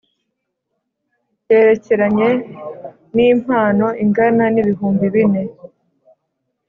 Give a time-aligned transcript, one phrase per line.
[1.49, 2.29] yerekeranye
[3.15, 5.43] n impano ingana n ibihumbi bine